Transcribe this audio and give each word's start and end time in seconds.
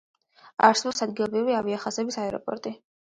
არსებობს 0.67 1.03
ადგილობრივი 1.05 1.55
ავიახაზების 1.57 2.17
აეროპორტი. 2.23 2.73